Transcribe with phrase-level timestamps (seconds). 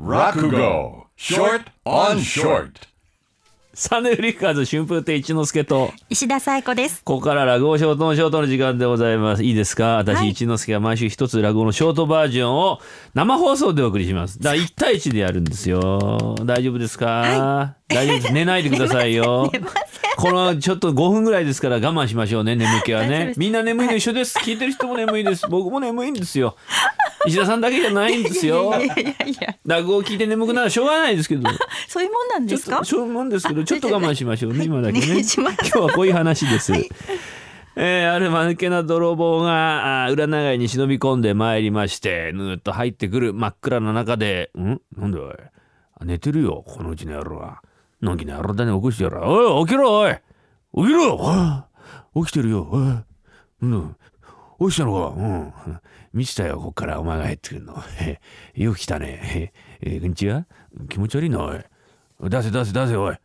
[0.00, 1.06] Rakugo.
[1.16, 2.86] Short on short.
[3.74, 7.02] サネフリッカーズ春風亭一之輔と石田紗友子です。
[7.04, 9.42] ここから落語ショートのショートの時間でございます。
[9.44, 9.96] いいですか？
[9.98, 10.30] 私、はい。
[10.30, 12.78] 一之輔が毎週一つ落語のショートバージョンを
[13.14, 14.38] 生放送でお送りします。
[14.40, 16.34] だから1対1でやるんですよ。
[16.44, 18.32] 大丈夫ですか、大丈夫です。
[18.32, 19.48] 寝ないでくださいよ。
[19.54, 19.82] 寝ません。
[20.16, 23.08] このちょっと5分ぐらいですから我慢しましょうね眠気はね。
[23.10, 23.40] 大丈夫です。
[23.40, 24.38] みんな眠いの一緒です。
[24.38, 25.46] 聞いてる人も眠いです。
[25.48, 26.56] 僕も眠いんですよ
[27.28, 28.70] 石田さんだけじゃないんですよ。
[28.70, 31.48] いやいやいや、落語を聞いて眠くならしょうがないですけど。
[31.88, 32.78] そういうもんなんですか？
[32.78, 32.84] と。
[32.84, 34.54] そういうもんですけどちょっと我慢しましょう。
[34.54, 35.06] ね今だけね。
[35.06, 35.40] 今日
[35.78, 36.72] はこういう話です、
[37.76, 44.80] えーある間抜けな泥棒があー裏長屋に忍び込んでまいりましてぬーっと入ってくる真っ暗な中で「ん？
[44.96, 45.34] なんだおい。
[46.00, 47.60] あ寝てるよこのうちの野郎は。
[48.02, 50.12] のんきな野郎だね起こしてやらおい起きろおい。
[50.12, 50.18] 起
[50.86, 51.64] きろ
[52.16, 52.96] 起きてるよおい。
[53.62, 53.96] うん
[54.60, 55.14] 起きたのか？
[55.16, 55.80] うん。
[56.12, 57.00] 見てたよこっから。
[57.00, 57.74] お前が入ってくるの。
[58.00, 58.20] へ
[58.54, 59.52] よく来たね。
[59.80, 60.46] へえこんにちは？
[60.88, 61.58] 気持ち悪いなおい。
[62.28, 63.16] 出せ出せ出せおい。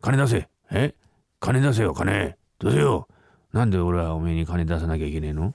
[0.00, 0.48] 金出せ。
[0.72, 0.94] え？
[1.38, 2.36] 金出せよ金。
[2.58, 3.06] 出せよ。
[3.52, 5.54] なんで俺はおめえに金出さなきゃいけねえの？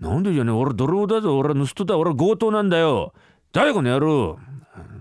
[0.00, 0.54] なんでじゃねえ？
[0.54, 1.38] 俺泥棒だぞ。
[1.38, 1.96] 俺は盗人だ。
[1.96, 3.12] 俺は強盗なんだよ。
[3.52, 4.38] 誰この野郎？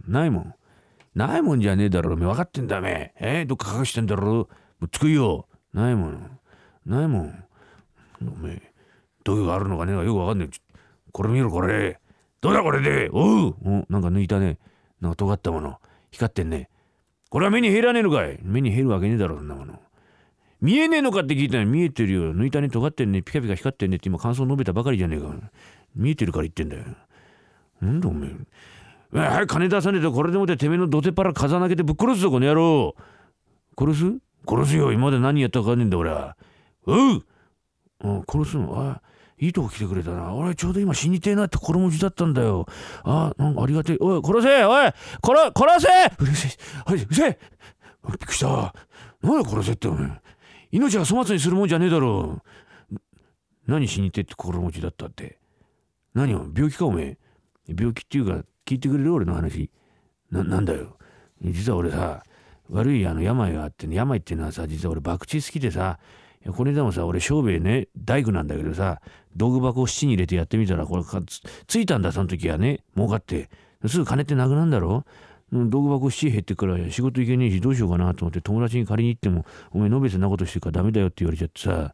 [0.07, 0.53] ないもん。
[1.15, 2.13] ないもんじゃねえだろ。
[2.13, 3.45] おめえ分かってんだめえ。
[3.45, 4.33] どっか隠してんだろ。
[4.33, 4.47] も
[4.81, 6.39] うつくよないもん
[6.85, 7.43] ないもん。
[8.21, 8.73] おめえ
[9.27, 9.91] どういうがあるのかね？
[9.91, 10.77] よくわかんねえちょ
[11.11, 11.99] これ見ろこれ。
[12.39, 13.09] どうだこれで？
[13.11, 13.55] おう。
[13.65, 14.57] おなんか抜いたね。
[15.01, 15.81] なんか尖ったもの。
[16.11, 16.69] 光ってんね。
[17.29, 18.39] これは目に入らねえのかい？
[18.41, 19.81] 目に入るわけねえだろそんなもの。
[20.61, 22.33] 見えねえのかって聞いたら見えてるよ。
[22.33, 23.21] 抜いたね尖ってんね。
[23.21, 25.27] ピカピカ光ってんねって今感想述べたばかりじゃねえか。
[25.93, 26.83] 見えてるから言ってんだよ。
[27.81, 28.31] なんだおめえ。
[29.11, 32.95] うわはい金出さねえとこれでもっててめえの土手っ腹風投げてぶっ殺すぞこの野郎。
[33.77, 34.05] 殺す？
[34.47, 34.93] 殺すよ。
[34.93, 36.37] 今まで何やったかねえんだ俺は。
[36.85, 37.23] おう。
[38.03, 38.73] う殺すの？
[38.79, 39.01] あ
[39.39, 40.33] いいとこ来てくれたな。
[40.33, 42.65] 俺ちょうど今死にてえなって心持ちだったんだよ。
[43.03, 43.97] あなんかありがてえ。
[43.99, 44.91] おい殺せおい
[45.23, 46.23] 殺殺せ！
[46.23, 46.51] うるせえ。
[46.85, 47.39] はいうるせえ。
[48.07, 48.73] びっくりした。
[49.21, 50.09] なんで殺せってお前
[50.71, 52.41] 命は粗末にするもんじゃねえだろ
[53.67, 55.37] 何死にてって心持ちだったって。
[56.13, 56.47] 何を？
[56.53, 57.17] 病気かおめえ？
[57.77, 59.13] 病気っていうか聞いてくれる？
[59.13, 59.69] 俺の話。
[60.31, 60.97] ななんだよ。
[61.43, 62.23] 実は俺さ
[62.69, 65.99] 悪いあの病があってね病っていうのはさ実は俺博打好きでさ
[66.55, 69.01] これでもさ俺商兵ね大工なんだけどさ
[69.37, 72.81] 道具箱を七に入れてやってみたらこれかつついたんだその時はね。
[72.95, 73.49] 儲かって。
[73.87, 75.05] すぐ金ってなくなんだろ？
[75.53, 81.93] 道具箱七減ってから仕事行けねえしどうしようかなと思って友達に借りに行ってもお前のべてなことしてるからダメだよって言われちゃってさ。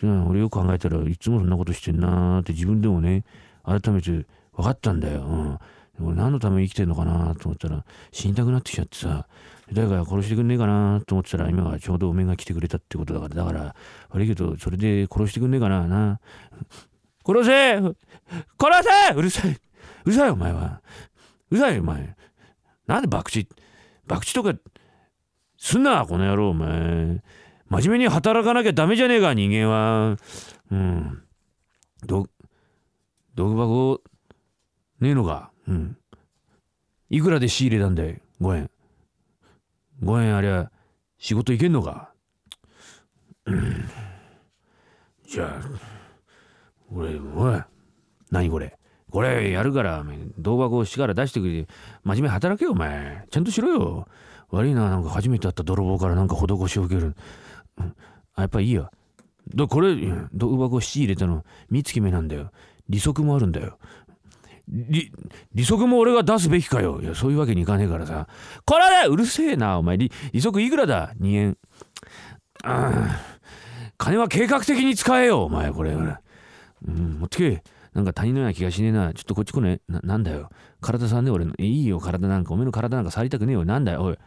[0.00, 3.24] うん俺よく考えたらいつもそんなことしてんなーって自分でもね
[3.64, 4.26] 改めて分
[4.62, 5.58] かったんだよ、うん、
[6.00, 9.26] 俺何のために生きてんのかなと思ったら死にたくなってきちゃってさ
[9.72, 13.76] 誰か殺してくんねえかなと思ってたら今がちょうどおめが来てくれたってことだからだから
[14.10, 16.20] 悪いけどそれで殺してくんねえかなな。
[17.26, 17.94] 殺せ殺
[19.08, 19.60] せうるさい
[20.04, 20.80] うるさいお前は。
[21.50, 22.16] うるさいお前。
[22.86, 24.54] なんで博打博打とか
[25.58, 27.22] すんなこの野郎お前。
[27.68, 30.16] 真面目に働かなきゃダメじゃねえか人間は。
[30.70, 31.22] うん。
[32.06, 32.26] ど
[33.34, 34.00] 道具箱
[35.00, 35.50] ねえのか。
[35.68, 35.96] うん。
[37.10, 38.70] いくらで仕入れたんだい？5円
[40.02, 40.70] 5円ありゃ
[41.18, 42.10] 仕事行けんのか？
[43.44, 43.84] うん。
[45.26, 45.60] じゃあ
[46.90, 47.62] 俺おい
[48.30, 48.76] 何これ？
[49.10, 51.72] これやるからお前道具箱を市から出してくれて
[52.04, 53.24] 真面目働けよお前。
[53.30, 54.08] ちゃんとしろよ。
[54.50, 57.14] 悪いななんか初めて会った泥棒からなんか施しを受ける、
[57.78, 57.94] うん。
[58.34, 58.90] あやっぱいいや
[59.54, 60.30] だこれうん。
[60.32, 62.50] 道具箱を七入れたの三月目なんだよ。
[62.88, 63.78] 利息もあるんだよ。
[64.68, 67.00] 利息も俺が出すべきかよ。
[67.00, 68.28] いやそういうわけにいかねえからさ。
[68.66, 69.96] これだうるせえなお前。
[69.96, 71.56] 利息いくらだ？2円。
[72.64, 73.38] あー
[73.96, 75.92] 金は計画的に使えよお前これ。
[75.92, 75.96] う
[76.90, 77.62] ん持ってけ。
[77.94, 79.14] なんか他人のような気がしねえな。
[79.14, 79.80] ちょっとこっち来ね。
[79.88, 80.50] ななんだよ。
[80.80, 81.54] 体さんね俺の。
[81.58, 82.52] いいよ体なんか。
[82.52, 83.64] おめえの体なんか触りたくねえよ。
[83.64, 84.18] なんだよおい。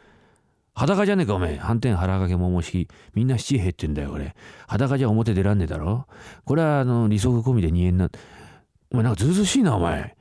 [0.74, 1.58] 裸じゃねえかおめえ。
[1.58, 4.36] 反転腹掛け桃式みんな七減ってんだよ俺。
[4.68, 6.08] 裸じゃ表出らんねえだろ。
[6.46, 8.10] これはあの利息込みで2円な。
[8.92, 10.18] お前なんかずうずしいなお前。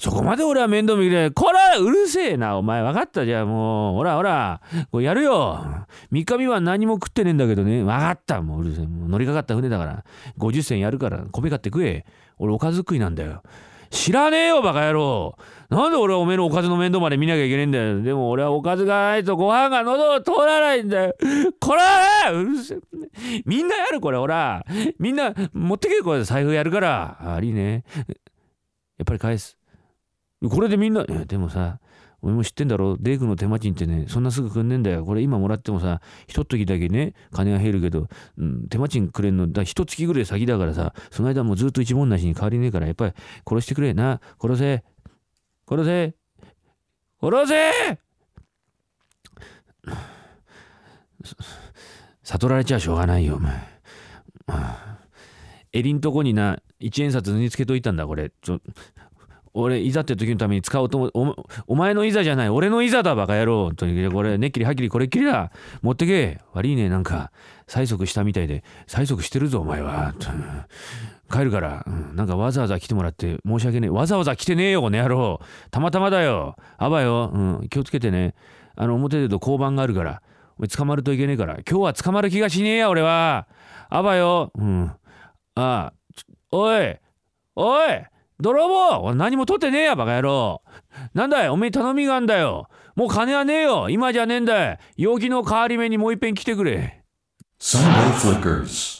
[0.00, 2.56] そこまで俺は面倒見てこらうるせえな。
[2.56, 4.62] お前分かったじゃあもうほらほら。
[4.90, 5.62] これやるよ。
[6.10, 7.84] 三日三は何も食ってねえんだけどね。
[7.84, 8.40] 分かった。
[8.40, 8.86] もううるせえ。
[8.86, 9.54] もう乗りかかった。
[9.54, 10.04] 船だから。
[10.38, 11.18] 50銭やるから。
[11.30, 12.06] 米買って食え。
[12.38, 13.42] 俺おかず食いなんだよ。
[13.90, 15.36] 知らねえよバカ野郎。
[15.68, 18.00] なんで俺はおめえのおかずの面倒まで見なきゃいけねえんだよ。
[18.00, 21.14] でも俺はおかずがないとご飯が喉を通らないんだよ。
[21.60, 22.78] こらうるせえ。
[23.44, 24.16] みんなやるこれ。
[24.16, 24.64] ほら。
[24.98, 27.18] みんな持ってけこれ財布やるから。
[27.20, 27.84] あいいね。
[28.96, 29.59] やっぱり返す。
[30.48, 31.78] これでみんなでもさ
[32.22, 32.96] お前も知ってんだろ？
[32.98, 35.04] デイクの手間賃ってねそんなすぐくんねえんだよ。
[35.04, 43.12] これ今もらってもさひとときだけね金が減るけど、うん、手間賃くれんのだひと月ぐらい先だからさその間もうずっと一文なしに変わりねえからやっぱり
[43.48, 43.94] 殺してくれ。
[43.94, 44.84] な殺せ。
[45.68, 46.14] 殺せ。
[47.20, 47.54] 下ろせ
[52.22, 53.60] 悟られちゃしょうがないよお前。
[55.72, 58.30] 襟んとこにな一円札縫い付けといたんだこれ。
[58.40, 58.60] ちょ
[59.52, 61.36] 俺いざって時のために使おうと思う。
[61.66, 62.48] お前のいざじゃない。
[62.48, 63.64] 俺のいざだバカ野郎。
[63.64, 65.50] 本当にこれねっきりはっきりこれっきりだ。
[65.82, 66.38] 持ってけ。
[66.52, 66.88] 悪いね。
[66.88, 67.32] なんか
[67.66, 68.62] 催促したみたいで。
[68.86, 70.14] 催促してるぞお前は。
[71.30, 73.90] 帰るから、うん、なんかわざわざ来てもらって申し訳ねえ。
[73.90, 75.40] わざわざ来てねえよこの野郎。
[75.70, 76.56] たまたまだよ。
[76.78, 78.34] あばよ、うん、気をつけてね。
[78.76, 80.22] あの表出ると交番があるから。
[80.58, 81.54] お前捕まるといけねえから。
[81.68, 83.48] 今日は捕まる気がしねえや俺は。
[83.88, 84.52] あばよ。
[84.54, 84.86] うん。
[84.86, 84.94] あ
[85.56, 85.92] あ
[86.52, 86.96] おい。
[87.56, 87.88] おい。
[88.40, 89.02] 泥棒！
[89.02, 90.62] 俺何も取ってねえやバカ野郎！
[91.14, 91.48] なんだい？
[91.48, 92.68] おめえ頼みがあんだよ！
[92.96, 93.88] もう金はねえよ！
[93.90, 94.78] 今じゃねえんだい！
[94.96, 97.04] 陽気の変わり目にもういっぺん来てくれ
[97.60, 98.99] ！Sunday Flickers.